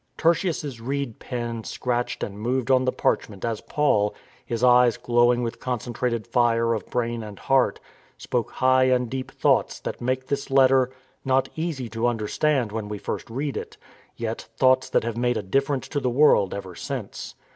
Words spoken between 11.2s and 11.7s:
not